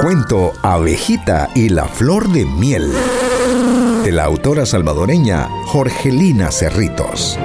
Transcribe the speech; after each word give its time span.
Cuento 0.00 0.52
Abejita 0.62 1.50
y 1.54 1.68
la 1.68 1.84
Flor 1.84 2.30
de 2.30 2.46
Miel 2.46 2.90
de 4.02 4.12
la 4.12 4.24
autora 4.24 4.64
salvadoreña 4.64 5.46
Jorgelina 5.66 6.50
Cerritos. 6.50 7.38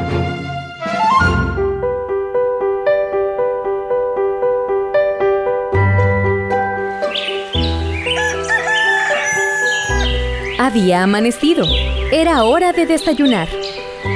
Había 10.57 11.03
amanecido. 11.03 11.65
Era 12.13 12.45
hora 12.45 12.71
de 12.71 12.85
desayunar. 12.85 13.49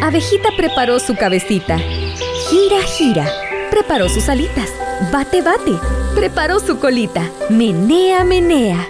Abejita 0.02 0.50
preparó 0.56 1.00
su 1.00 1.16
cabecita. 1.16 1.78
Gira, 1.78 2.82
gira. 2.98 3.49
Preparó 3.72 4.10
sus 4.10 4.30
alitas. 4.30 4.70
Bate, 5.12 5.42
bate. 5.42 5.74
Preparó 6.16 6.60
su 6.60 6.80
colita. 6.80 7.30
Menea, 7.50 8.24
menea. 8.24 8.88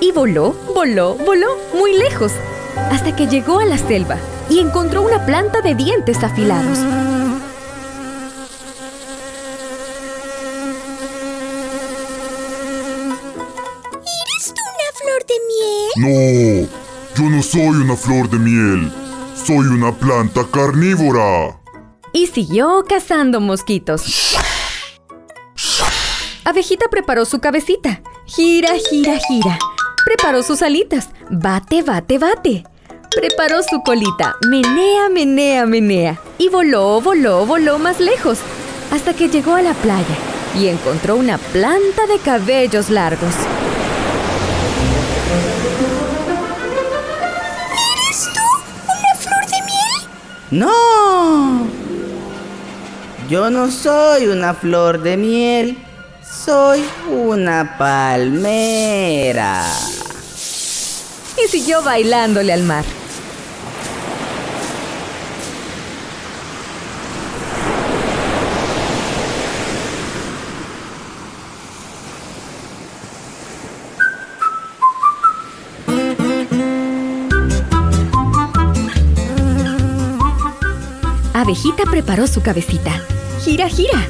Y 0.00 0.12
voló, 0.12 0.54
voló, 0.74 1.14
voló 1.14 1.56
muy 1.74 1.96
lejos. 1.96 2.32
Hasta 2.90 3.16
que 3.16 3.26
llegó 3.26 3.60
a 3.60 3.64
la 3.64 3.78
selva 3.78 4.16
y 4.50 4.58
encontró 4.58 5.02
una 5.02 5.24
planta 5.24 5.60
de 5.60 5.74
dientes 5.74 6.22
afilados. 6.22 6.78
¿Eres 13.98 14.54
tú 14.54 14.62
una 14.62 14.90
flor 14.94 15.26
de 15.26 15.34
miel? 16.04 16.68
No, 16.68 17.22
yo 17.22 17.30
no 17.30 17.42
soy 17.42 17.82
una 17.82 17.96
flor 17.96 18.28
de 18.28 18.38
miel. 18.38 18.92
Soy 19.34 19.66
una 19.66 19.92
planta 19.92 20.46
carnívora. 20.52 21.61
Y 22.12 22.26
siguió 22.26 22.84
cazando 22.88 23.40
mosquitos. 23.40 24.36
Abejita 26.44 26.88
preparó 26.90 27.24
su 27.24 27.38
cabecita. 27.38 28.02
Gira, 28.26 28.70
gira, 28.90 29.18
gira. 29.18 29.58
Preparó 30.04 30.42
sus 30.42 30.62
alitas. 30.62 31.10
Bate, 31.30 31.82
bate, 31.82 32.18
bate. 32.18 32.64
Preparó 33.14 33.62
su 33.62 33.82
colita. 33.82 34.36
Menea, 34.48 35.08
menea, 35.08 35.66
menea. 35.66 36.20
Y 36.38 36.48
voló, 36.48 37.00
voló, 37.00 37.46
voló 37.46 37.78
más 37.78 38.00
lejos. 38.00 38.38
Hasta 38.90 39.14
que 39.14 39.28
llegó 39.28 39.54
a 39.54 39.62
la 39.62 39.74
playa 39.74 40.16
y 40.58 40.68
encontró 40.68 41.16
una 41.16 41.38
planta 41.38 42.06
de 42.06 42.18
cabellos 42.18 42.90
largos. 42.90 43.34
¿Eres 47.94 48.28
tú 48.34 48.40
una 48.84 49.14
flor 49.18 49.46
de 49.46 49.62
miel? 49.66 50.08
No. 50.50 50.91
Yo 53.28 53.50
no 53.50 53.70
soy 53.70 54.26
una 54.26 54.54
flor 54.54 55.02
de 55.02 55.16
miel. 55.16 55.78
Soy 56.44 56.84
una 57.10 57.76
palmera. 57.78 59.64
Y 61.42 61.48
siguió 61.48 61.82
bailándole 61.82 62.52
al 62.52 62.62
mar. 62.62 62.84
Abejita 81.42 81.82
preparó 81.90 82.28
su 82.28 82.40
cabecita. 82.40 83.04
Gira, 83.40 83.68
gira. 83.68 84.06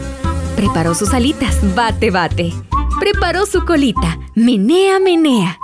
Preparó 0.55 0.95
sus 0.95 1.15
alitas. 1.15 1.57
Bate, 1.75 2.11
bate. 2.11 2.53
Preparó 3.01 3.47
su 3.47 3.65
colita. 3.65 4.19
Menea, 4.35 5.01
menea. 5.01 5.59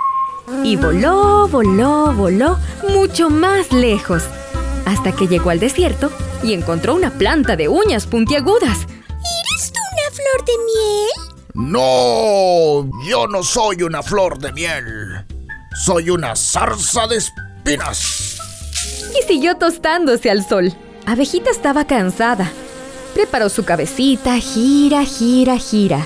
Y 0.63 0.77
voló, 0.77 1.47
voló, 1.47 2.11
voló 2.13 2.57
mucho 2.91 3.29
más 3.29 3.71
lejos. 3.71 4.23
Hasta 4.87 5.11
que 5.11 5.27
llegó 5.27 5.51
al 5.51 5.59
desierto 5.59 6.11
y 6.41 6.53
encontró 6.53 6.95
una 6.95 7.11
planta 7.11 7.55
de 7.55 7.67
uñas 7.67 8.07
puntiagudas. 8.07 8.87
¿Eres 9.07 9.71
tú 9.71 9.79
una 9.91 10.09
flor 10.11 10.45
de 10.47 10.53
miel? 10.65 11.71
No, 11.71 12.89
yo 13.07 13.27
no 13.27 13.43
soy 13.43 13.83
una 13.83 14.01
flor 14.01 14.39
de 14.39 14.51
miel. 14.53 15.23
Soy 15.85 16.09
una 16.09 16.35
zarza 16.35 17.05
de 17.05 17.17
espinas. 17.17 18.39
Y 19.19 19.27
siguió 19.27 19.55
tostándose 19.57 20.31
al 20.31 20.43
sol. 20.43 20.75
Abejita 21.09 21.49
estaba 21.49 21.85
cansada. 21.85 22.51
Preparó 23.15 23.49
su 23.49 23.65
cabecita, 23.65 24.35
gira, 24.35 25.03
gira, 25.03 25.57
gira. 25.57 26.05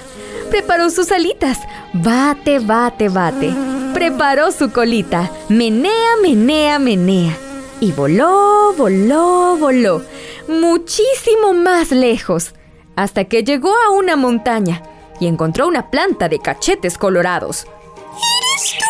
Preparó 0.50 0.90
sus 0.90 1.12
alitas, 1.12 1.60
bate, 1.92 2.60
bate, 2.60 3.10
bate. 3.10 3.54
Preparó 3.94 4.54
su 4.54 4.72
colita, 4.72 5.30
menea, 5.50 6.16
menea, 6.22 6.80
menea. 6.80 7.38
Y 7.82 7.92
voló, 7.92 8.74
voló, 8.78 9.58
voló, 9.58 10.04
muchísimo 10.48 11.54
más 11.54 11.92
lejos, 11.92 12.54
hasta 12.96 13.26
que 13.26 13.44
llegó 13.44 13.76
a 13.86 13.90
una 13.90 14.16
montaña 14.16 14.84
y 15.20 15.28
encontró 15.28 15.68
una 15.68 15.92
planta 15.92 16.30
de 16.30 16.40
cachetes 16.40 16.98
colorados. 16.98 17.66
¿Eres 17.66 18.78
tú 18.80 18.86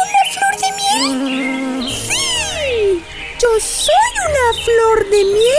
una 0.00 0.22
flor 0.32 0.54
de 0.62 0.70
miel? 0.78 1.90
Sí, 1.90 3.04
yo 3.38 3.48
soy 3.60 4.08
una 4.28 4.64
flor 4.64 5.10
de 5.10 5.24
miel. 5.24 5.57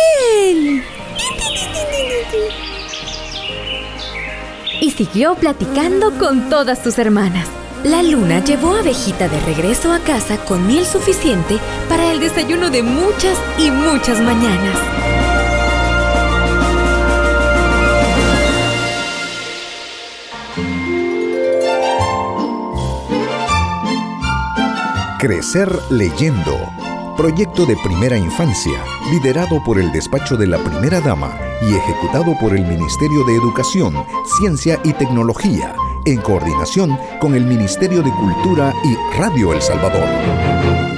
Siguió 5.00 5.36
platicando 5.36 6.12
con 6.18 6.50
todas 6.50 6.78
sus 6.84 7.00
hermanas. 7.00 7.48
La 7.86 8.04
luna 8.04 8.44
llevó 8.44 8.76
a 8.76 8.80
Abejita 8.80 9.30
de 9.30 9.40
regreso 9.46 9.94
a 9.94 10.00
casa 10.00 10.36
con 10.44 10.68
miel 10.68 10.86
suficiente 10.86 11.58
para 11.88 12.12
el 12.12 12.20
desayuno 12.20 12.70
de 12.70 12.84
muchas 12.84 13.38
y 13.58 13.72
muchas 13.72 14.20
mañanas. 14.20 14.78
Crecer 25.18 25.80
leyendo. 25.90 26.58
Proyecto 27.16 27.66
de 27.66 27.78
primera 27.78 28.18
infancia, 28.18 28.84
liderado 29.12 29.64
por 29.64 29.80
el 29.80 29.94
despacho 29.94 30.36
de 30.36 30.48
la 30.48 30.58
primera 30.58 31.00
dama 31.00 31.49
y 31.62 31.76
ejecutado 31.76 32.38
por 32.40 32.56
el 32.56 32.66
Ministerio 32.66 33.24
de 33.26 33.36
Educación, 33.36 33.94
Ciencia 34.40 34.80
y 34.84 34.94
Tecnología, 34.94 35.76
en 36.06 36.22
coordinación 36.22 36.98
con 37.20 37.36
el 37.36 37.46
Ministerio 37.46 38.02
de 38.02 38.12
Cultura 38.12 38.74
y 38.84 39.18
Radio 39.18 39.54
El 39.54 39.62
Salvador. 39.62 40.89